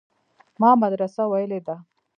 [0.61, 1.75] ما مدرسه ويلې ده.